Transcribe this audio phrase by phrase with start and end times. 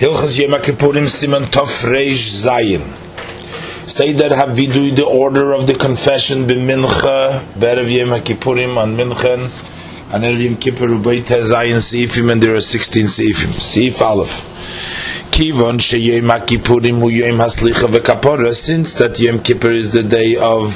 [0.00, 2.80] Hilchas Yom Kippurim Siman Tov Reish Zayin.
[3.86, 9.50] Say that Havidui, the order of the confession, b'mincha, be'erev Yom Kippurim on Minchen,
[10.10, 13.52] and Erev Yom Kippur, Ubeit Zayin Seifim, and there are 16 Seifim.
[13.60, 14.40] Seif Aleph.
[15.32, 20.72] Kivon sheyom Kippurim hu yom haslicha v'kapora, since that Yom Kippur is the day of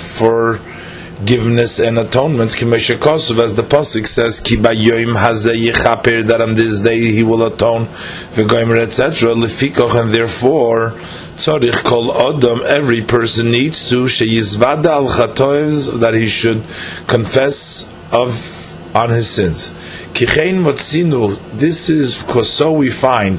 [1.24, 6.54] forgiveness and atonement, Kimesha Kosov, as the Pasuk says, Ki bayoim hazeh yichaper, that on
[6.54, 7.86] this day he will atone,
[8.34, 10.90] v'goymer, etc., lefikoch, and therefore,
[11.36, 16.62] tzorich kol odom, every person needs to, sheyizvada al chatoevs, that he should
[17.06, 18.60] confess of
[18.94, 19.70] on his sins.
[20.12, 23.38] Kichein motzinu, this is because so we find,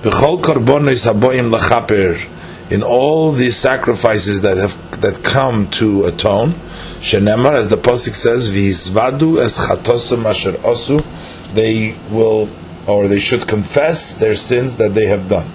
[0.00, 2.18] b'chol korbonis haboim lachaper,
[2.70, 6.54] in all these sacrifices that have that come to atone,
[7.06, 11.00] shenemar, as the pasuk says, v'hizvadu es chatosum asher osu,
[11.54, 12.48] they will
[12.86, 15.48] or they should confess their sins that they have done.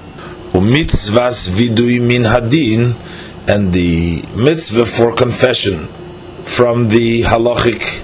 [0.54, 2.96] Umitzvas vidui min hadin,
[3.50, 5.88] and the mitzvah for confession
[6.44, 8.04] from the halachic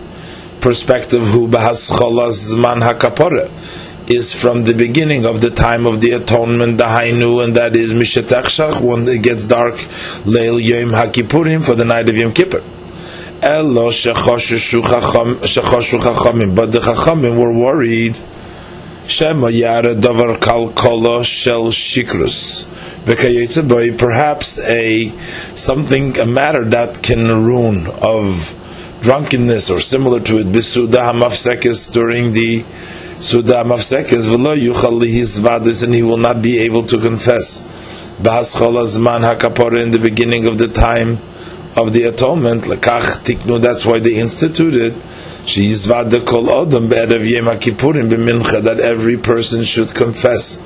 [0.61, 3.49] perspective, who bahas zman hakapore
[4.09, 7.91] is from the beginning of the time of the atonement, the Hainu, and that is
[7.91, 9.75] Mishatachshach, when it gets dark,
[10.23, 12.63] Leil Yom HaKippurim, for the night of Yom Kippur.
[13.41, 18.19] Elo shechoshu chachamim, but the chachamim were worried.
[19.05, 22.67] Shema yara davar kal kolo shel shikrus.
[23.97, 25.13] Perhaps a
[25.55, 28.53] something, a matter that can ruin of
[29.01, 32.65] drunkenness or similar to it, bisuda hamafsekis during the
[33.19, 37.61] Suda Mafsekes v'lo yuchal lihizvadis, and he will not be able to confess.
[38.21, 41.17] B'haschol azman hakapora in the beginning of the time
[41.77, 42.63] of the atonement.
[42.63, 43.61] Lekach tiknu.
[43.61, 44.93] That's why they instituted.
[45.45, 50.61] Sheizvada kol odom be'erev yom kippurim b'mincha that every person should confess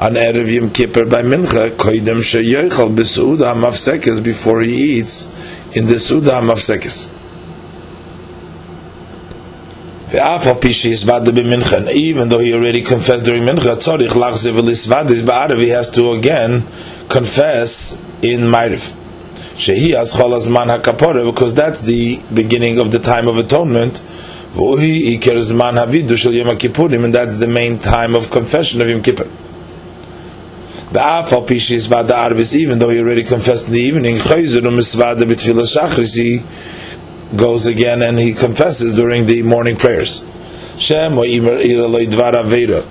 [0.00, 5.26] on erev yom kippur by mincha koidem sheyochal b'suda mafsekes before he eats
[5.76, 7.12] in the suda mafsekes.
[11.92, 16.64] Even though he already confessed during Mincha, he has to again
[17.08, 19.03] confess in Ma'ariv.
[19.56, 24.02] Because that's the beginning of the time of atonement.
[24.56, 24.82] And
[27.14, 29.26] that's the main time of confession of Yom Kippur.
[32.54, 34.16] Even though he already confessed in the evening,
[36.14, 36.42] he
[37.36, 40.24] goes again and he confesses during the morning prayers.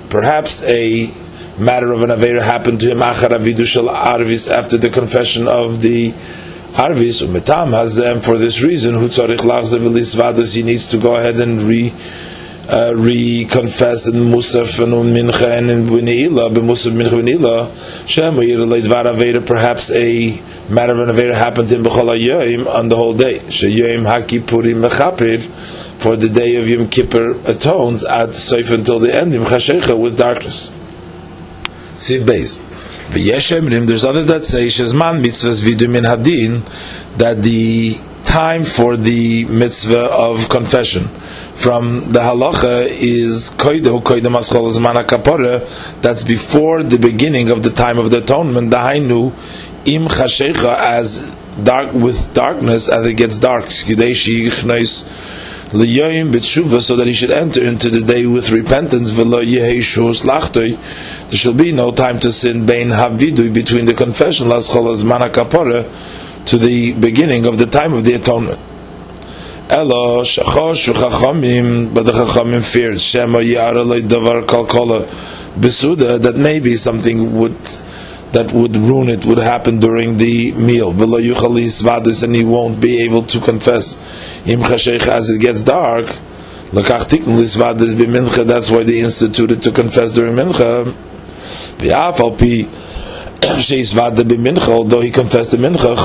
[0.09, 1.11] Perhaps a
[1.57, 6.13] matter of an Avera happened to him after the confession of the
[6.73, 11.93] Arvis, umetam hazem, for this reason, he needs to go ahead and re
[12.67, 19.45] uh, re-confess in Musaf and Mincha and in B'Neila, B'Musaf Mincha B'Neila, Shem Leidvar Aveda,
[19.45, 23.39] perhaps a matter of an Aveda happened in HaYoim on the whole day.
[23.39, 25.43] Sheyoim HaKippurim Mechapir,
[26.01, 30.17] for the day of Yom Kippur atones at Seif until the end, Im Chashecha, with
[30.17, 30.69] darkness.
[31.93, 32.72] Siv Beis.
[33.13, 36.67] V'yeshem there's others that say, Shezman mitzvahs vidu min hadin,
[37.17, 41.03] that the time for the mitzvah of confession
[41.53, 46.01] from the halacha is koido koido maschol zman kapora.
[46.01, 48.71] That's before the beginning of the time of the atonement.
[48.71, 49.31] The hainu
[49.85, 51.31] im chashecha as
[51.63, 53.65] dark with darkness as it gets dark.
[55.73, 59.11] Liyoyim b'tshuva, so that he should enter into the day with repentance.
[59.11, 60.77] V'lo yeheshus lachtoi.
[61.29, 62.67] There shall be no time to sin.
[62.67, 65.89] Bein havidui between the confession laschol zman kapora
[66.45, 68.59] to the beginning of the time of the atonement.
[69.67, 75.07] Elo shachosh v'chachamim, but the chachamim feared shema yara davar kalkola
[75.59, 77.57] besuda that maybe something would
[78.33, 80.91] that would ruin it would happen during the meal.
[80.91, 83.97] And he won't be able to confess
[84.45, 86.07] as it gets dark.
[86.71, 90.93] That's why they instituted to confess during mincha.
[93.43, 95.97] V'afal pi although he confessed the mincha,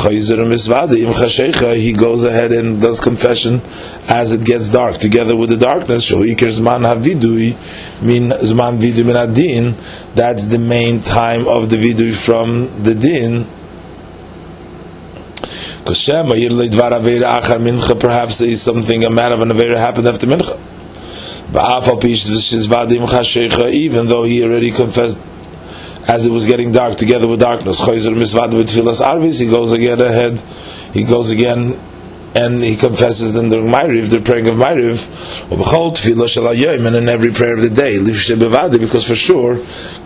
[1.77, 3.63] he goes ahead and does confession
[4.09, 6.11] as it gets dark, together with the darkness.
[10.15, 13.47] That's the main time of the vidui from the din.
[15.85, 16.09] Because
[18.01, 20.59] perhaps is something, a man of an Avera happened after Mincha.
[23.73, 25.23] Even though he already confessed
[26.09, 27.79] as it was getting dark together with darkness.
[27.79, 30.41] He goes again ahead,
[30.95, 31.79] he goes again
[32.35, 35.09] and he confesses then during Ma'ariv, the praying of Ma'ariv,
[36.87, 37.99] and in every prayer of the day,
[38.79, 39.57] because for sure,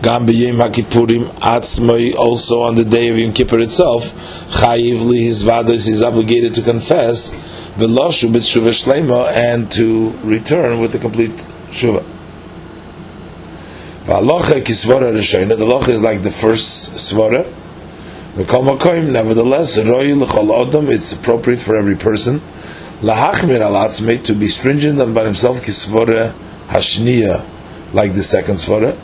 [0.01, 4.13] Gam b'yem HaKippurim atzmai, also on the day of Yom Kippur itself,
[4.51, 7.35] chayiv li his vadas, he's obligated to confess,
[7.75, 11.35] v'loshu b'tshuva shleima, and to return with a complete
[11.71, 12.03] shuva.
[14.05, 17.45] V'alocha kisvara rishayna, the locha is like the first svara,
[18.35, 22.41] Nevertheless, it's appropriate for every person.
[23.01, 26.33] Lahachmira's made to be stringent on by himself kisvore
[26.67, 27.47] hashniya,
[27.93, 28.97] like the second svara,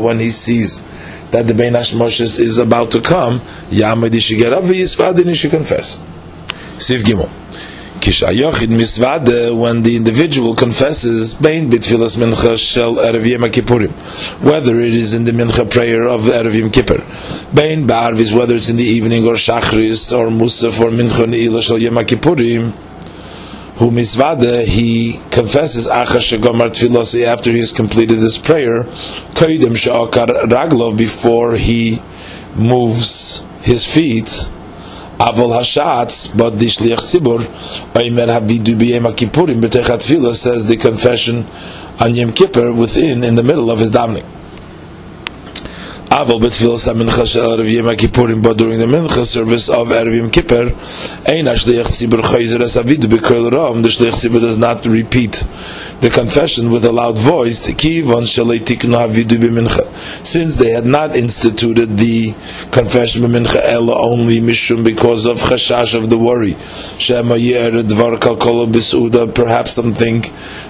[0.00, 0.82] when he sees
[1.32, 3.40] that the bein hashmoshes is about to come,
[3.70, 4.86] yamad should get up, he
[5.34, 6.00] should confess.
[8.02, 13.92] Kishayochid misvade when the individual confesses bein bitfilas mincha shel erev yom kippurim,
[14.42, 16.96] whether it is in the mincha prayer of erev yom kippur,
[17.54, 21.78] bein ba'arvis whether it's in the evening or shachris or musaf or mincha neila shel
[21.78, 22.72] yom kippurim.
[23.76, 30.26] Who misvade he confesses achash shegomar tfilosi after he has completed this prayer, koidim she'akar
[30.50, 32.02] raglo before he
[32.56, 34.50] moves his feet
[35.22, 37.38] Avol Hashatz, but the Shliach Tzibur,
[37.94, 41.46] Oimer Havidu B'Yem HaKippurim, B'Techat Tfilah, says the confession
[42.00, 44.24] on Yom Kippur within, in the middle of his davening.
[46.12, 50.30] Aval betfilas ha-mincha shel Erev Yom Kippurim, but during the mincha service of Erev Yom
[50.30, 50.66] Kippur,
[51.26, 55.42] ein ha-shliach tzibur chayzer es avidu b'kol ram, the shliach tzibur does not repeat
[56.02, 59.86] the confession with a loud voice, kivon shalei tiknu havidu b'mincha,
[60.26, 62.34] since they had not instituted the
[62.70, 66.52] confession b'mincha ela only mishum because of chashash of the worry,
[66.98, 70.22] shema yer dvar kalkola b'suda, perhaps something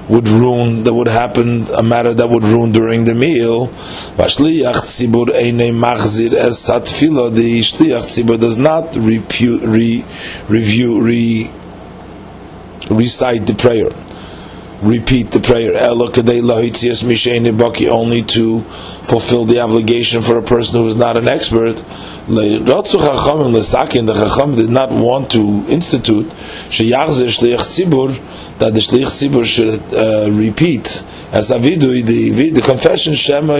[0.09, 5.32] would ruin, that would happen, a matter that would ruin during the meal, v'shliach tzibur
[5.35, 10.05] eine machzir es hatfila, the shliach tzibur does not repu, re,
[10.49, 11.51] review, re,
[12.91, 13.89] recite the prayer,
[14.83, 15.73] repeat the prayer,
[17.91, 21.77] only to fulfill the obligation for a person who is not an expert.
[22.29, 22.63] The
[24.25, 26.29] Chacham did not want to institute
[28.59, 31.03] that the shliach tzibur should uh, repeat
[31.33, 33.59] as avidu the the confession shema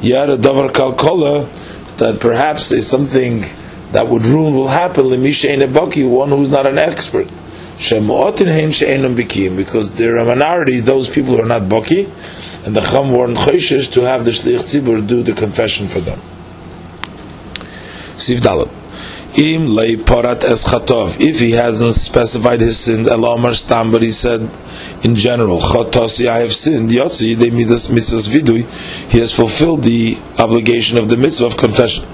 [0.00, 1.48] yara davar kalkola
[1.96, 3.44] that perhaps is something
[3.92, 7.28] that would ruin will happen baki one who's not an expert
[9.56, 12.08] because they're a minority, those people who are not baki,
[12.66, 16.18] and the chum weren't choishes to have the shliach tzibur do the confession for them.
[18.16, 18.75] Siv Dalet.
[19.36, 19.66] Im
[20.44, 21.20] es chatov.
[21.20, 24.48] If he hasn't specified his sin, elamar stam, but he said
[25.02, 28.64] in general, chatosi, I have sinned, yotzi, they mitzvahs vidui,
[29.10, 32.06] he has fulfilled the obligation of the mitzvah of confession.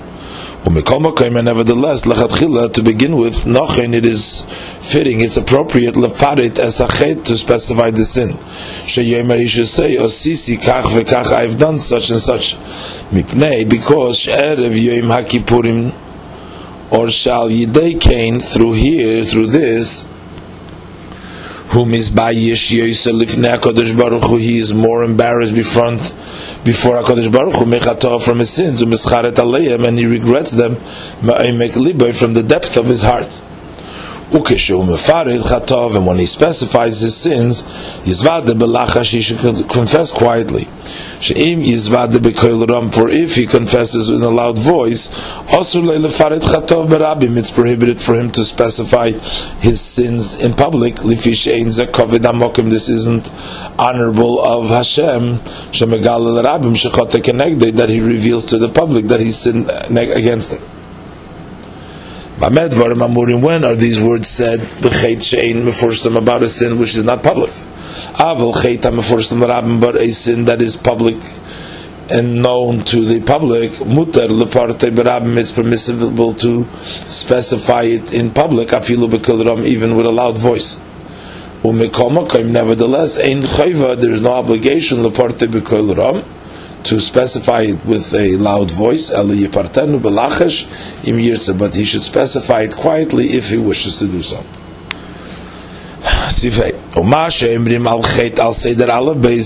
[0.65, 4.43] Nevertheless, to begin with, nochen, it is
[4.81, 8.31] fitting, it's appropriate, to specify the sin.
[8.31, 12.57] Sheyemer, he should say, osisi kach vekach, I have done such and such.
[13.11, 15.93] Mipnei, because erev yoim hakipurim,
[16.93, 20.07] or shall Yidei Kain through here, through this,
[21.71, 25.97] whom is Bayish Yosel Lifnei HaKadosh Baruch Hu, he is more embarrassed before,
[26.65, 30.77] before HaKadosh Baruch Hu, Mechatov from his sins, Umischaret Aleim, and he regrets them,
[31.23, 33.41] Liboy, from the depth of his heart
[35.97, 37.67] and when he specifies his sins,
[39.11, 39.39] he should
[39.69, 40.67] confess quietly.
[41.21, 41.35] For
[43.09, 45.09] if he confesses in a loud voice,
[47.39, 49.11] it's prohibited for him to specify
[49.61, 53.31] his sins in public, this isn't
[53.79, 55.39] honorable of Hashem,
[57.77, 60.61] that he reveals to the public that he sinned against it.
[62.39, 64.61] When are these words said?
[64.61, 67.51] B'cheit about a sin which is not public.
[67.51, 71.17] Avol cheit but a sin that is public
[72.11, 73.71] and known to the public.
[73.71, 75.37] Mutar leparte berabim.
[75.37, 76.67] It's permissible to
[77.05, 78.69] specify it in public.
[78.69, 80.81] Afilu even with a loud voice.
[81.63, 84.01] Nevertheless, ein chayva.
[84.01, 86.25] There is no obligation leparte b'kol ram
[86.85, 89.75] to specify it with a loud voice, but
[91.75, 94.39] he should specify it quietly if he wishes to do so.
[94.39, 94.53] I'll say that
[95.63, 95.92] aleph base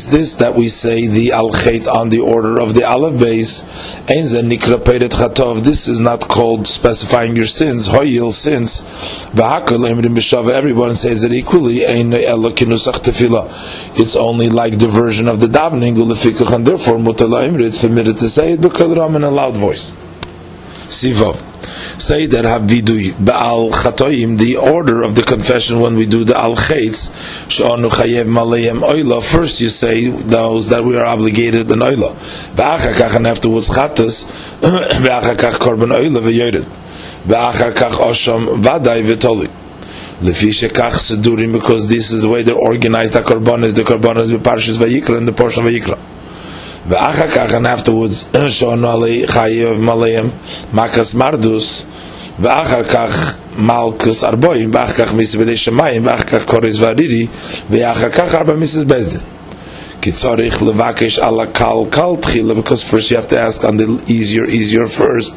[0.06, 1.50] this that we say the al
[1.86, 3.62] on the order of the aleph base.
[4.06, 7.88] This is not called specifying your sins.
[7.88, 8.84] Hoyil sins.
[10.50, 11.82] Everyone says it equally.
[13.98, 16.98] It's only like the version of the davening, and therefore
[17.60, 19.92] it's permitted to say it in a loud voice.
[20.86, 21.55] Sivov.
[21.98, 26.56] Say that Havidui Baal Chatoim, the order of the confession when we do the Al
[26.56, 27.10] Chaitz,
[27.48, 32.14] Sh'onu Chayev Malayim Oila, first you say those that we are obligated in Oila.
[32.54, 34.24] V'achar kach and afterwards Chatas,
[34.60, 36.64] V'achar kach Korban Oila v'Yored.
[37.24, 39.52] V'achar kach Osham Vadai v'Toli.
[40.20, 44.16] Lefi shekach sedurim, because this is the way they're organized, the Korban is the Korban
[44.16, 46.15] is the Parshas Vayikra and the portion Vayikra.
[46.88, 50.30] ואחר כך, and afterwards, שעונו עלי חייב מלאים,
[50.72, 51.86] מקס מרדוס,
[52.40, 57.26] ואחר כך מלכוס ארבוים, ואחר כך מיס בדי שמיים, ואחר כך קורס וארירי,
[57.70, 59.20] ואחר כך ארבע מיסס בזדין.
[60.00, 63.88] כי צריך לבקש על הקל קל תחילה, because first you have to ask on the
[64.08, 65.32] easier, easier first,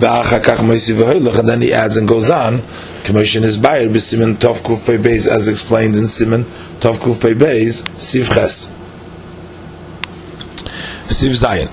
[0.00, 2.54] ואחר כך מיסי והולך, and then he adds and goes on,
[3.04, 6.42] כמו שנסביר בסימן תוף קוף פי בייז, as explained in סימן
[6.78, 8.68] תוף קוף פי בייז, סיב חס.
[11.12, 11.70] Siv Zayin.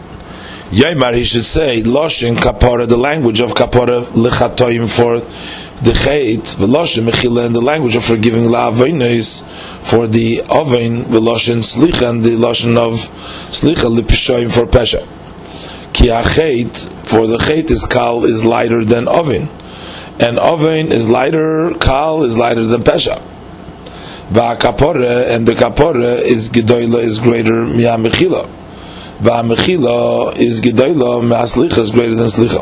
[0.69, 5.19] Yaimar, he should say, Loshin Kapora, the language of Kapora, Lechatoim for
[5.81, 9.43] the Chait, Veloshin Mechila, and the language of forgiving La'avoinis
[9.81, 12.99] for the Ovein, Veloshin Slicha, and the Loshin of
[13.49, 15.07] Slicha, Lipishoim for Pesha.
[15.91, 19.49] Ki HaChait, for the Chait is Kal, is lighter than Ovein.
[20.19, 23.19] And Ovein is lighter, Kal is lighter than Pesha.
[24.29, 28.58] Va'Kapora, and the Kapora is Gedoyla, is greater Mia Mechila.
[29.21, 32.59] והמחילה is גדולה מהסליחה is greater than סליחה.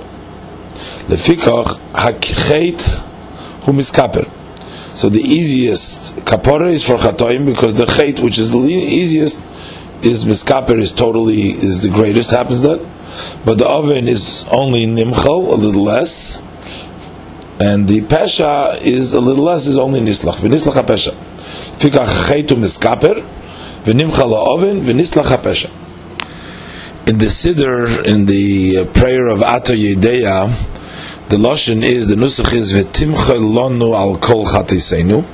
[1.10, 2.84] לפיכך, החטא
[3.66, 4.24] הוא מסקפר.
[4.96, 9.44] So the easiest kapora is for chatoim because the chait, which is the easiest,
[10.02, 12.32] is miskaper is totally is the greatest.
[12.32, 12.80] Happens that,
[13.46, 16.42] but the oven is only nimchal a little less,
[17.60, 19.68] and the pesha is a little less.
[19.68, 21.14] Is only nislach v'nislach pesha.
[21.78, 23.24] Fikach chaitu miskaper
[23.86, 25.70] v'nimchal oven v'nislach pesha
[27.08, 30.50] in the Siddur, in the uh, prayer of Ato Yedeya,
[31.30, 35.26] the Lashon is, the Nusach is, V'timcha lonu al kol chatiseinu.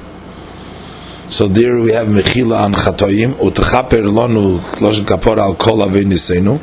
[1.28, 6.62] So there we have Mechila an chatoyim, Utchaper lonu Lashon kapor al kol aviniseinu.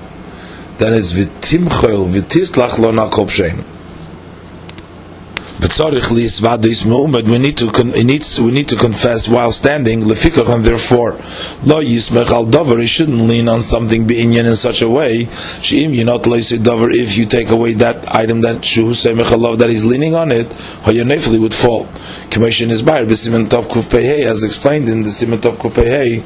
[0.78, 3.64] Then it's V'timcha v'tislach lonu al kol psheinu.
[5.60, 11.12] But we need to con- we need we need to confess while standing and therefore
[11.64, 15.26] lo yismech he shouldn't lean on something beinyan in such a way
[15.60, 20.32] sheim you not davar if you take away that item that that he's leaning on
[20.32, 20.48] it
[20.84, 21.86] hayonefli would fall.
[22.30, 26.24] Commission is by b'simen tov as explained in the simen tov kuf pehei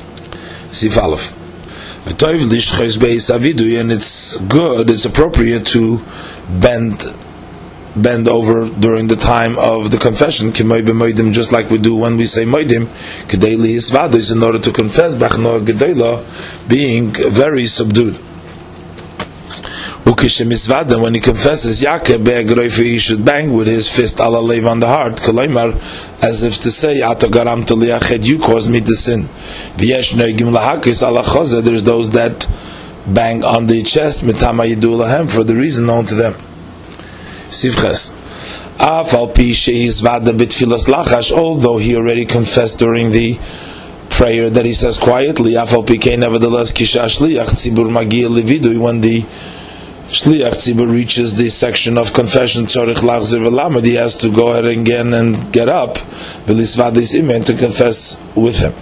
[3.81, 5.99] and it's good, it's appropriate to
[6.61, 7.03] bend
[7.97, 12.45] bend over during the time of the confession, just like we do when we say
[12.45, 12.89] moidim,
[14.33, 15.15] in order to confess,
[16.69, 18.19] being very subdued.
[20.07, 25.21] When he confesses Yaakov he should bang with his fist ala lev on the heart,
[26.23, 29.29] as if to say, you caused me to sin.
[29.77, 30.11] There's
[31.85, 32.47] those that
[33.07, 36.35] bang on the chest, for the reason known to them.
[37.49, 38.13] Sivches.
[41.33, 43.39] Although he already confessed during the
[44.11, 46.73] prayer that he says quietly, nevertheless,
[48.77, 49.25] when the
[50.09, 55.69] Shliach Tzibur reaches the section of confession, he has to go ahead again and get
[55.69, 55.99] up,
[57.45, 58.75] to confess with him.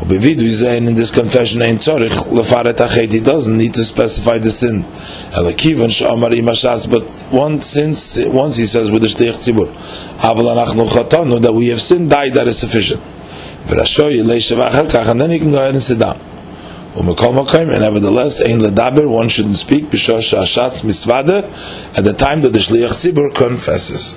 [0.00, 3.56] Und wie wir sehen in this confession ein Zürich, le fahre ta he di doesn't
[3.56, 4.84] need to specify the sin.
[5.32, 9.68] Ela kiven shomar im shas but once since once he says with the shtech tzibur.
[10.20, 13.00] Aber nach no khatan that we have sin die that is sufficient.
[13.66, 16.18] Vera shoy le shva achar kach and then you can go ahead and sit down.
[16.94, 20.82] Und man kann auch and nevertheless, ein le daber, one shouldn't speak, bisho sha shatz
[20.82, 21.44] miswade,
[21.96, 24.16] at the time that the shliach tzibur confesses.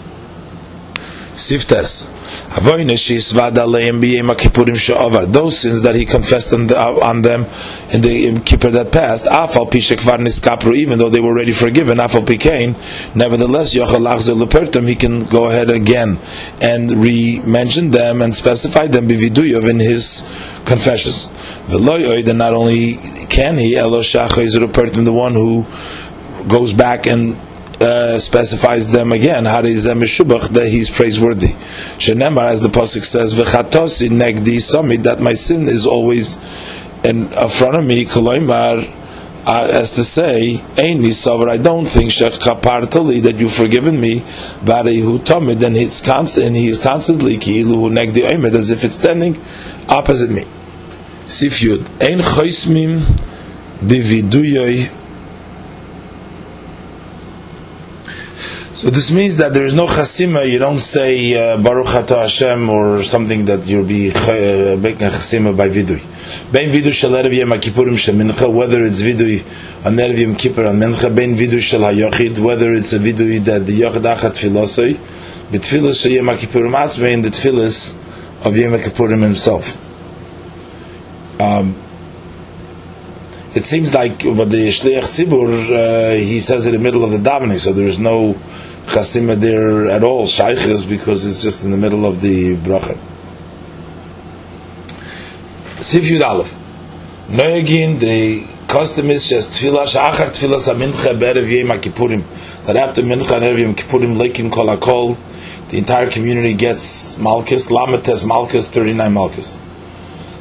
[1.33, 2.09] Siftes.
[5.31, 7.45] Those sins that he confessed on, the, uh, on them
[7.93, 8.41] in the in
[8.71, 9.25] that passed,
[10.73, 11.97] even though they were already forgiven,
[13.15, 13.73] nevertheless,
[14.85, 16.19] he can go ahead again
[16.61, 19.07] and re-mention them and specify them
[19.65, 20.23] in his
[20.65, 21.31] confessions.
[21.69, 22.97] And not only
[23.29, 23.77] can he,
[25.05, 25.65] the one who
[26.49, 27.37] goes back and
[27.81, 29.45] uh, specifies them again.
[29.45, 31.53] That he's praiseworthy.
[31.97, 36.37] Shenemar, as the pasuk says, "V'chatosi negdi samid," that my sin is always
[37.03, 38.05] in front of me.
[38.05, 38.97] Koloimar.
[39.43, 45.17] Uh, as to say, Aini Savar, I don't think Shekapartali that you've forgiven me, Barihu
[45.17, 49.35] Tomid, then he's constant and he's constantly Kilu Negdi Oimed, as if it's standing
[49.89, 50.45] opposite me.
[51.25, 52.99] Sifyud, Ein Choismim
[53.79, 54.91] Bividuyoy
[58.73, 60.49] So this means that there is no chasima.
[60.49, 65.09] You don't say uh, Baruch Atah Hashem or something that you'll be uh, making a
[65.09, 65.99] chasima by vidui.
[66.53, 69.43] Bein vidui shel erev yom kippurim mincha, whether it's vidui
[69.85, 73.67] on erev yom kippur on mincha, bein vidui shel hayochid, whether it's a vidui that
[73.67, 74.95] the yochid achat tefillosoi,
[75.51, 77.97] betfilas shel yom kippurim atzmein the tefillas
[78.45, 79.77] of yom kippurim himself.
[81.41, 81.75] Um,
[83.53, 87.17] it seems like but the shliach tzibur uh, he says in the middle of the
[87.17, 88.33] davening, so there is no
[88.85, 92.97] chasima there at all, shaykhs, because it's just in the middle of the bracha.
[95.81, 96.55] Sif Yud Aleph.
[97.29, 102.23] Noyagin, the custom is just tefillah, sha'achar tefillah sa-mincha be'erev yom kippurim.
[102.65, 103.75] That after mincha and erev yom
[104.15, 105.17] leikin kol
[105.69, 109.59] the entire community gets malchus, lametes malchus, 39 malchus.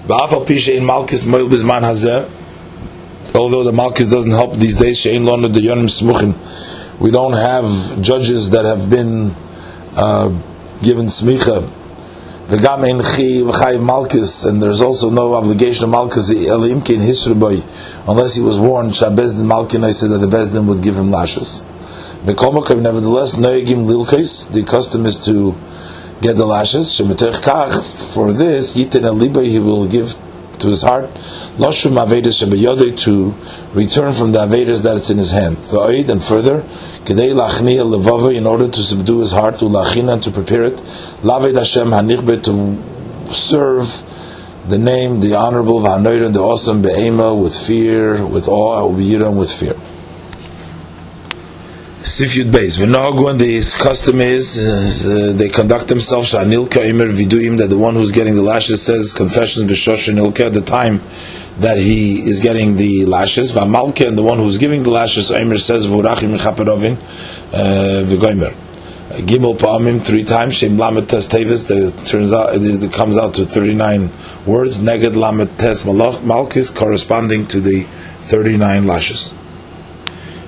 [0.06, 2.28] Ba'afal pisha in malchus moil bizman hazeh,
[3.34, 6.34] although the malchus doesn't help these days, she'in lonu smuchim,
[7.00, 9.34] we don't have judges that have been
[9.96, 10.28] uh,
[10.82, 11.68] given smicha.
[12.48, 17.62] V'gam ein chi v'chayiv malchus, and there's also no obligation of malchus hisruboy,
[18.08, 19.84] unless he was warned shabezdin malkin.
[19.84, 21.62] I said that the bezdin would give him lashes.
[22.22, 24.52] Nevertheless, noyagim lilkes.
[24.52, 25.54] The custom is to
[26.20, 26.94] get the lashes.
[26.98, 30.14] For this, yitin he will give
[30.60, 31.04] to his heart,
[31.58, 33.34] loshum shebeyodei to
[33.74, 35.56] return from the avedas that it's in his hand.
[35.56, 36.62] Va'oid and further,
[37.04, 40.80] kedei lachniya levava in order to subdue his heart to lachina to prepare it,
[41.22, 44.04] laved Hashem hanichbe to serve
[44.68, 49.74] the name, the honorable, v'hanoir the awesome, be'ema with fear, with awe, u'yiram with fear.
[52.00, 52.78] Sifyud Beis.
[52.78, 57.92] V'nogu, and the custom is, uh, they conduct themselves, Shanilka Imer Viduim, that the one
[57.92, 61.02] who's getting the lashes says confessions b'shosh Nilka at the time
[61.58, 63.52] that he is getting the lashes.
[63.52, 66.96] V'amalka, and the one who's giving the lashes, Imer says, V'urachim Mechaperovin,
[67.52, 68.54] uh, V'goimer.
[69.10, 73.44] Gimel Pa'amim three times, Shem Lamet Tes Tevis, that turns out, it comes out to
[73.44, 74.10] 39
[74.46, 77.82] words, Neged Lamet Tes Malchis, corresponding to the
[78.22, 79.34] 39 lashes.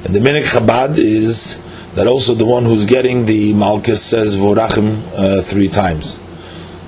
[0.04, 1.62] And the Minik Chabad is
[1.94, 6.20] that also the one who's getting the Malchus says Vorachim uh, three times.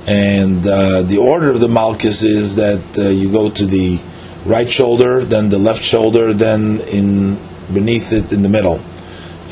[0.08, 4.00] And uh, the order of the Malchus is that uh, you go to the
[4.44, 7.38] right shoulder, then the left shoulder, then in
[7.72, 8.82] beneath it in the middle.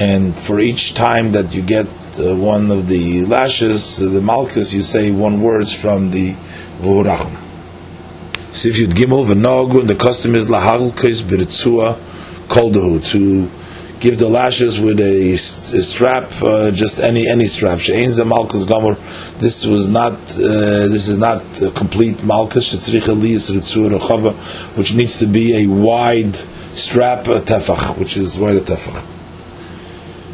[0.01, 1.87] And for each time that you get
[2.18, 6.35] uh, one of the lashes, the Malchus, you say one words from the
[6.81, 7.38] Vorachim.
[8.51, 11.96] Sifyud Gimel, V'nogu, and the custom is Lahalkis Biritzua,
[12.52, 13.48] koldahu to
[14.02, 17.78] give the lashes with a, strap, uh, just any any strap.
[18.26, 18.96] malchus gomer.
[19.38, 20.14] This was not.
[20.34, 21.40] Uh, this is not
[21.74, 22.72] complete malchus.
[24.76, 26.36] which needs to be a wide
[26.72, 29.04] strap a tefach, which is wide a tefach.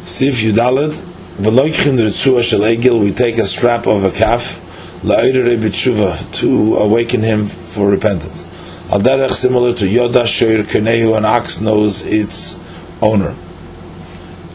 [0.01, 0.93] Sif yudalad
[1.37, 3.01] v'loichim ritzua shel egel.
[3.01, 4.59] We take a strap of a calf
[5.01, 8.45] to awaken him for repentance.
[8.91, 12.59] Al derech similar to Yoda Shoir Kenehu, an ox knows its
[13.03, 13.35] owner.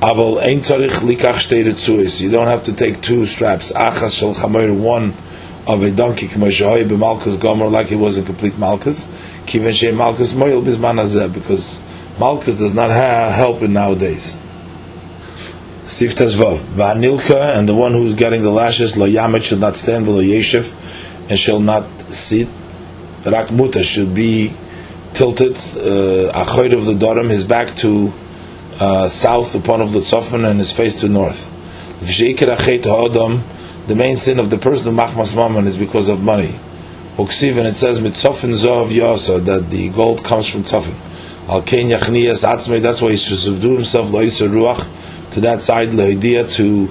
[0.00, 3.70] Aval ein tzarich likach shtei You don't have to take two straps.
[3.70, 5.14] Achas shel chamer, one
[5.68, 9.06] of a donkey k'mo shehoy b'malchus gomer, like it was a complete malchus.
[9.46, 11.80] Kiven shei malchus moyel bizman hazeh, because
[12.18, 14.36] malchus does not have help in nowadays.
[15.82, 20.06] Siftas vav va'anilka, and the one who's getting the lashes lo yamet should not stand
[20.06, 20.74] below yeshiv,
[21.30, 22.48] and shall not sit
[23.24, 24.54] Rak Muta should be
[25.12, 28.12] tilted, uh, achoid of the Dorim, his back to
[28.80, 31.50] uh, south upon of the Tzofan and his face to north.
[33.86, 36.58] The main sin of the person of Machmas Mammon is because of money.
[37.16, 40.96] Uksiv, and it says, Mitzofin Zov Yosa, that the gold comes from Tzofin.
[41.48, 45.90] Al Kein Yachniyas Atzmei, that's why he should subdue himself, Loisa Ruach, to that side,
[45.90, 46.88] Loidia, to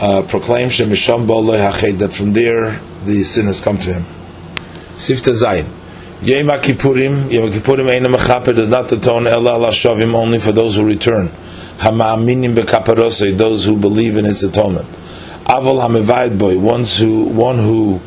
[0.00, 4.21] uh, proclaim Shemisham Bo that from there the sin has come to him.
[4.94, 5.68] Sifta Zayin.
[6.22, 10.76] Yom Kippurim, Yom Kippurim Eina Mechaper does not atone Ella Allah Shavim only for those
[10.76, 11.28] who return.
[11.78, 14.86] Hama'aminim Bekaparose, those who believe in its atonement.
[15.46, 18.00] Aval Hamevayit Boy, ones who, one who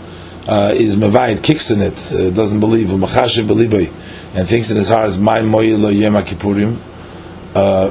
[0.47, 0.95] uh, is
[1.41, 3.91] kicks in it, uh, doesn't believe, Umachashiv Beliboy,
[4.33, 6.79] and thinks in his heart, is my Moyelo Yom Kippurim.
[7.53, 7.89] Uh,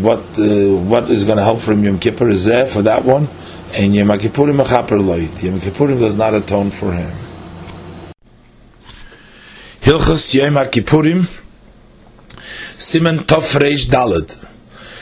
[0.00, 3.04] what uh, what is going to help for him Yom Kippur is there for that
[3.04, 3.28] one,
[3.74, 5.42] and Yom Kippurim Mechaper Loit.
[5.42, 7.27] Yom Kippurim does not atone for him.
[9.80, 11.22] Hilchos Yom Kippurim,
[12.74, 13.42] Simen Tov
[13.90, 14.46] Dalad.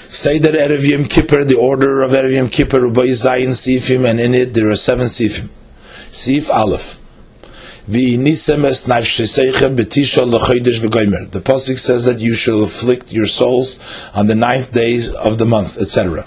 [0.09, 4.35] Seder Erev Yom Kippur, the order of Erev Yom Kippur, Ubay Zayin Sifim, and in
[4.35, 5.49] it there are seven Sifim.
[6.09, 7.01] Sif Aleph.
[7.89, 8.17] The
[11.45, 13.79] Pasuk says that you shall afflict your souls
[14.13, 16.27] on the ninth days of the month, etc.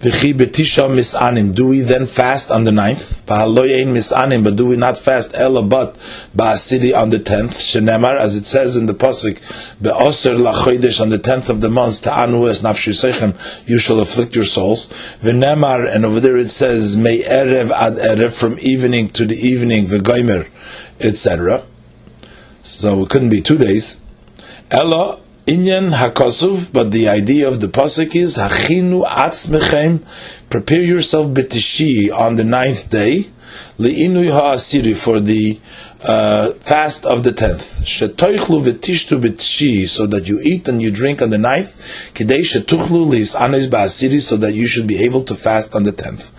[0.00, 3.22] Do we then fast on the ninth?
[3.26, 5.94] But do we not fast ella but
[6.36, 7.56] ba'asiri on the tenth?
[7.56, 9.40] Shenemar, as it says in the pasuk,
[9.80, 13.34] be'oser lachodesh on the tenth of the month, ta'anu es nafshu sechem,
[13.68, 14.86] you shall afflict your souls.
[15.22, 19.86] V'nemar, and over there it says, may erev ad erev, from evening to the evening,
[19.86, 20.48] v'goimer,
[21.00, 21.62] etc.
[22.62, 24.00] So it couldn't be two days.
[24.70, 30.04] Ella inyan hakasuv, but the idea of the pasuk is hachinu atzmechem.
[30.50, 33.30] Prepare yourself betishi on the ninth day,
[33.78, 35.60] liinui ha'asiri for the
[36.02, 37.84] uh, fast of the tenth.
[37.84, 41.76] Shetoichlu v'tishtu b'tishi, so that you eat and you drink on the ninth.
[42.14, 45.92] Kidei shetuchlu lis anis ba'asiri, so that you should be able to fast on the
[45.92, 46.32] tenth.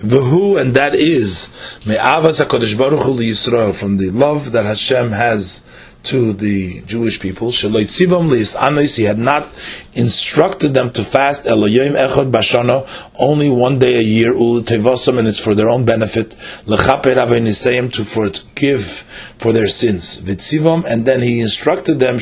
[0.00, 1.48] V'hu, and that is
[1.86, 5.62] me'avas hakadosh baruch hu Yisrael, from the love that Hashem has
[6.04, 7.50] to the Jewish people.
[7.52, 9.46] He had not
[9.94, 11.46] instructed them to fast
[13.18, 16.34] only one day a year, and it's for their own benefit.
[16.64, 19.04] to for to give
[19.38, 20.22] for their sins.
[20.86, 22.16] And then he instructed them.
[22.16, 22.20] They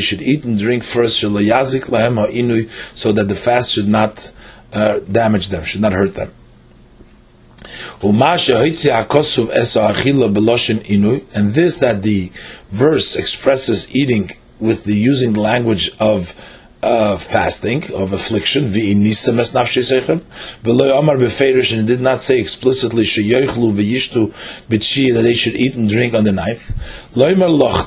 [0.00, 1.28] should eat and drink first so
[3.12, 4.32] that the fast should not
[4.72, 6.32] uh, damage them, should not hurt them.
[11.34, 12.30] And this that the
[12.70, 16.34] verse expresses eating with the using language of
[16.82, 18.66] uh, fasting, of affliction,
[21.78, 23.04] and did not say explicitly
[25.10, 26.72] that they should eat and drink on the ninth.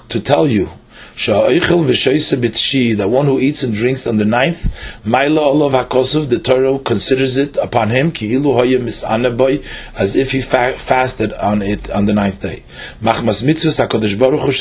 [0.10, 0.70] To tell you
[1.16, 4.66] that one who eats and drinks on the ninth,
[5.06, 9.64] Maila Olav HaKosov, the Torah considers it upon him, ki ilu misanaboy,
[9.96, 12.64] as if he fa- fasted on it on the ninth day.
[13.02, 14.52] Machmas mitzvahs HaKadosh Baruch Hu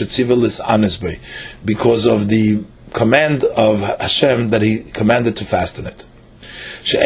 [1.64, 6.06] because of the command of Hashem that he commanded to fast in it.
[6.82, 6.98] The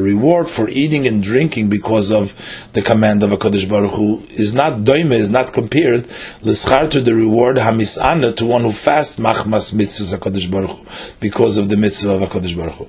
[0.00, 2.34] reward for eating and drinking because of
[2.72, 7.56] the command of HaKadosh Baruch Hu is not doime, is not compared to the reward
[7.56, 10.86] hamisana to one who fasts machmas mitzvahs HaKadosh Baruch Hu
[11.18, 12.86] because of the mitzvah of HaKadosh Baruch Hu.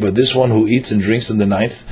[0.00, 1.84] But this one who eats and drinks in the ninth,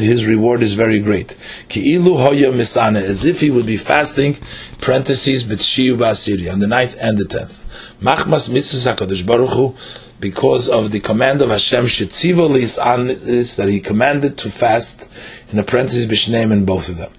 [0.00, 1.34] his reward is very great.
[1.70, 4.36] As if he would be fasting,
[4.80, 7.64] parentheses, Bitshiu Basiri on the ninth and the tenth.
[8.00, 9.74] Machmas mitzvahs Hakadosh Baruch Hu,
[10.20, 15.08] because of the command of Hashem Shetziva is that He commanded to fast
[15.50, 17.12] in a parenthesis b'shneim in both of them.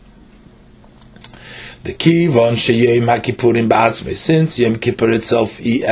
[1.83, 4.15] The key von sheyem hakipurim ba'atzmei.
[4.15, 5.59] Since Yom Kippur itself.
[5.59, 5.89] It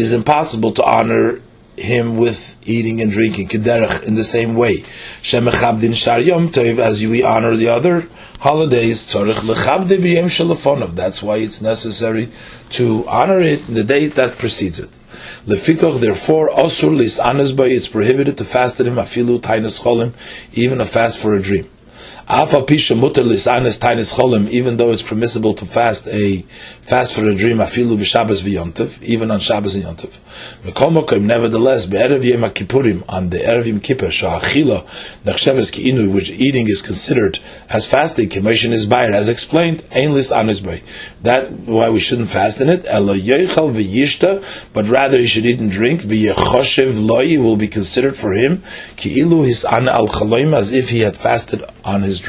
[0.00, 1.42] is impossible to honor
[1.76, 4.82] him with eating and drinking, kederach, in the same way.
[5.22, 8.08] Shemechabdin shar yom tov, as we honor the other
[8.40, 10.94] holidays, tzorich lechabde b'yem shalafonov.
[10.94, 12.30] That's why it's necessary
[12.70, 14.98] to honor it the day that precedes it.
[15.46, 20.12] Lefikoch, therefore, osur lis anesbay, it's prohibited to fast at him, afilu tainas cholim,
[20.52, 21.68] even a fast for a dream.
[22.34, 22.48] Even
[24.78, 26.38] though it's permissible to fast a
[26.80, 30.18] fast for a dream, afilu b'Shabbos v'yontiv, even on Shabbos and Yontiv.
[31.20, 34.82] Nevertheless, be'erev Yom Kippurim, on the erev Yom Kippur, sha'achila
[35.26, 40.82] nechsheves ki'inu, which eating is considered as fasting, commission is bayir, as explained, ainlis anusbay.
[41.24, 42.86] That why we shouldn't fast in it.
[42.86, 44.42] Elo yoichal v'yishta,
[44.72, 46.00] but rather he should eat and drink.
[46.00, 48.62] V'yechoshev loy will be considered for him
[48.96, 52.21] ki'ilu his an al chaloim, as if he had fasted on his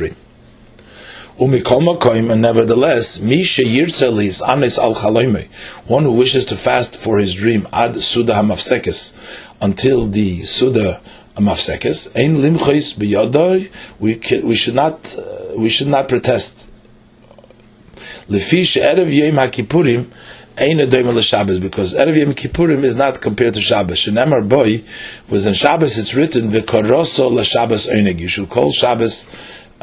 [1.40, 8.34] And nevertheless, anis al one who wishes to fast for his dream ad suda
[9.62, 11.02] until the suda
[11.36, 12.36] hamafsekes, ein
[12.94, 13.72] biyadoi.
[14.00, 16.70] We should not uh, we should not protest.
[18.30, 20.06] Lefish erev.
[20.56, 23.98] Ein a Shabbos because Erev Yom Kippurim is not compared to Shabbos.
[23.98, 24.84] Shenemar boy
[25.28, 25.98] was Shabbos.
[25.98, 26.52] It's written
[27.44, 28.20] Shabbos Einig.
[28.20, 29.26] You should call Shabbos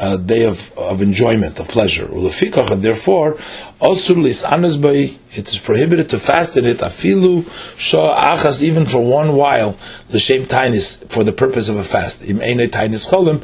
[0.01, 2.05] a day of, of enjoyment, of pleasure.
[2.05, 3.37] And therefore,
[3.79, 7.45] it is prohibited to fast in it, afilu
[7.77, 9.77] shah achas, even for one while,
[10.09, 12.25] the same tainis, for the purpose of a fast.
[12.27, 13.43] Im tainis cholim,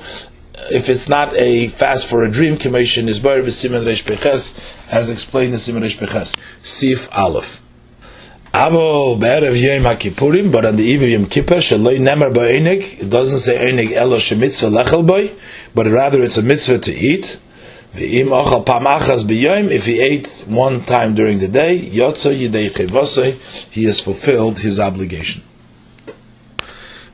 [0.71, 5.11] if it's not a fast for a dream, commission is bar b'simen reish peches, as
[5.11, 6.35] explained in simen reish peches.
[6.57, 7.61] Sif aleph.
[8.53, 13.09] Avo be'erev Yom HaKippurim, but on the eve of Yom Kippur, shaloi nemer ba'enig, it
[13.09, 15.31] doesn't say enig elo shemitzvah lechel boy,
[15.77, 17.39] but rather it's a mitzvah to eat.
[17.93, 21.99] If he ate one time during the day, he
[23.83, 25.43] has fulfilled his obligation.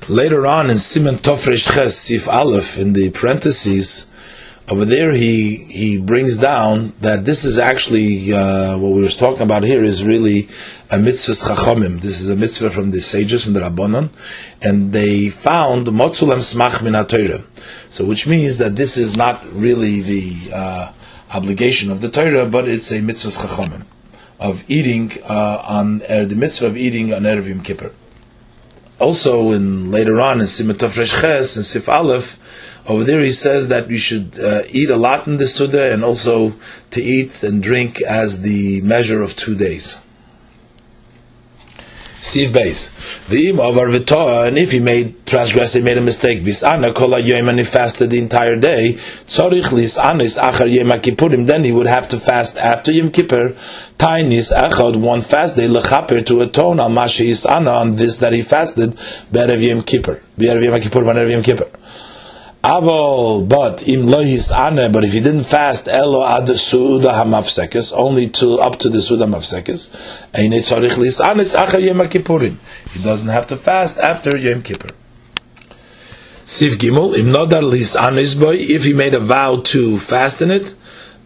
[0.07, 4.07] Later on in Siman Tofresh Ches Sif Aleph, in the parentheses
[4.69, 9.41] over there he he brings down that this is actually uh, what we were talking
[9.41, 10.47] about here is really
[10.89, 11.99] a mitzvah chachamim.
[11.99, 14.09] This is a mitzvah from the sages from the rabbanon,
[14.61, 17.43] and they found motzulam smach min
[17.89, 20.91] So, which means that this is not really the uh,
[21.33, 23.85] obligation of the Torah, but it's a mitzvah chachamim
[24.39, 27.91] of eating uh, on uh, the mitzvah of eating on erev Yom Kippur.
[28.99, 32.39] Also, in later on in Simat Resh Ches and Sif Aleph
[32.85, 36.03] over there, he says that we should uh, eat a lot in the Suda and
[36.03, 36.53] also
[36.91, 39.99] to eat and drink as the measure of two days.
[42.23, 42.93] Siv base.
[43.27, 46.41] The im of Arvitoa, and if he made transgress, he made a mistake.
[46.41, 48.93] Visana kol yom and he fasted the entire day.
[49.27, 51.47] Tzorich lis anis achar yom kippurim.
[51.47, 53.49] Then he would have to fast after Yom Kippur.
[53.97, 58.41] Tainis echad one fast day lechaper to atone al mashi isana on this that he
[58.41, 58.91] fasted.
[59.29, 60.21] Berev Yom Kippur.
[60.37, 61.03] Berev Yom Kippur.
[61.03, 61.69] Berev Yom Kippur.
[62.63, 68.29] Avol, but im lohis ane, but if he didn't fast elo ad suuda hamafsekes, only
[68.29, 69.91] to up to the suuda hamafsekes,
[70.33, 72.55] eine tzarich lis anes acher yom kippurim.
[72.93, 74.95] He doesn't have to fast after Yom Kippur.
[76.45, 80.49] Siv Gimel, im nodar lis anes boy, if he made a vow to fast in
[80.49, 80.73] it,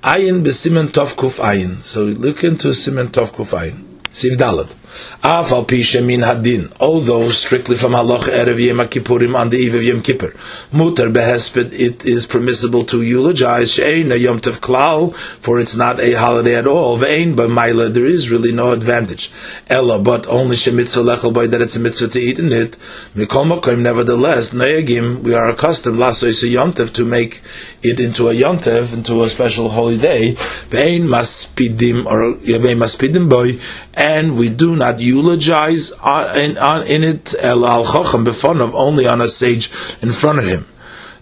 [0.04, 1.82] ayin besimen tov kuf ayin.
[1.84, 3.84] So look into simen tov kuf ayin.
[4.06, 4.74] Siv Dalet.
[5.22, 9.84] Afal Pisha min hadin, although strictly from halach erev Yom Kippurim on the eve of
[9.84, 10.32] Yom Kippur,
[10.72, 16.00] mutar behesped, it is permissible to eulogize she'ein a Yom Tov klal, for it's not
[16.00, 16.98] a holiday at all.
[16.98, 19.32] Ve'ein b'mayla, there is really no advantage.
[19.70, 22.78] Ella, but only shemitzvah lechel by that it's a mitzvah to eat in it.
[23.16, 27.42] Mikol makom, nevertheless, ne'agim, we are accustomed lasois a Yom Tov to make
[27.82, 30.34] it into a Yom Tov, into a special holy day.
[30.70, 33.60] Ve'ein maspidim or yavein maspidim boy,
[33.94, 39.06] and we do not eulogize uh, in, uh, in it el al chacham befonov only
[39.06, 39.70] on a sage
[40.02, 40.66] in front of him,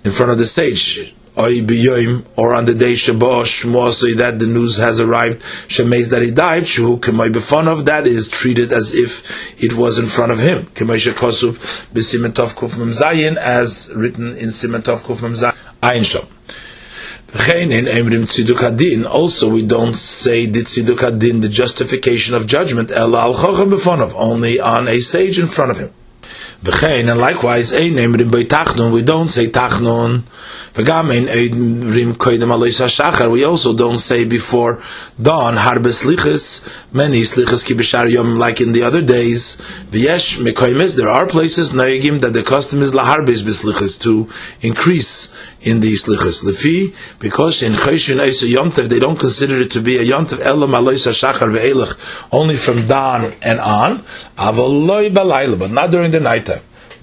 [0.04, 1.14] in front of the sage.
[1.38, 6.98] Or on the day Shabbat that the news has arrived, Shemeis that he died, Shuhu
[7.02, 10.68] Kemai Befonov, that is treated as if it was in front of him.
[10.68, 16.35] Kemai Shekosuf B'Simentov Kuf Zayin, as written in Simentov Kuf Zayin, Ayin Shom.
[19.06, 22.92] Also, we don't say tziduk the justification of judgment,
[24.16, 25.92] only on a sage in front of him.
[26.68, 30.24] And likewise, we don't say tachnun.
[33.32, 34.82] We also don't say before
[35.22, 39.58] dawn harbe many slichas kibishar yom like in the other days.
[39.92, 40.10] There
[41.10, 44.28] are places naigim that the custom is laharbes beslichas to
[44.62, 46.44] increase in the slichas.
[46.44, 50.72] Lefi because in choshin eisa yomtev they don't consider it to be a yomtev elam
[50.72, 51.96] aloisa shachar ve'elach
[52.32, 54.04] only from dawn and on.
[54.38, 56.55] Avaloi balayla, but not during the night time.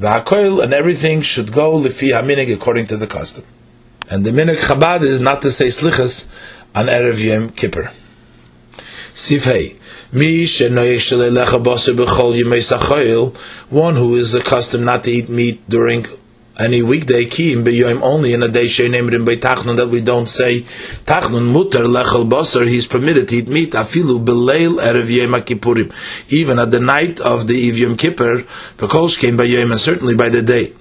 [0.03, 3.45] V'hakoil and everything should go lefi haminig according to the custom.
[4.11, 6.29] And the minig Chabad is not to say slichas
[6.75, 7.93] on erev Yom Kippur.
[9.15, 9.79] Sifhei.
[13.71, 16.05] One who is accustomed not to eat meat during
[16.59, 20.61] any weekday kiyim beyoim only in a day sheinemrim by tachnun that we don't say
[21.07, 25.93] tachnun mutar lechel basar he's permitted to eat meat afilu beleil erev yom kippurim
[26.29, 28.45] even at the night of the Yom Kippur
[28.77, 30.73] because came by yom and certainly by the day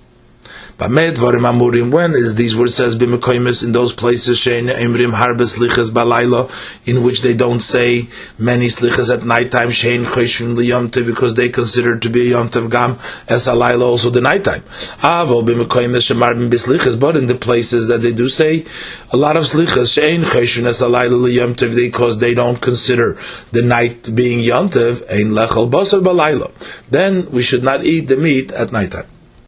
[0.78, 6.50] when is these words says b'mekoimis in those places shein emrim harbe slichas balayla
[6.88, 8.08] in which they don't say
[8.38, 12.70] many slichas at night time shein choshvin liyomte because they consider to be a yomtev
[12.70, 14.62] gam as alayla also the night time.
[15.02, 18.66] Avo b'mekoimis shemarbim b'slichas but in the places that they do say
[19.12, 23.18] a lot of slichas shein choshvin as alayla liyomtev because they don't consider
[23.52, 26.52] the night being yomtev ein lechol basar balayla.
[26.90, 29.21] Then we should not eat the meat at night time.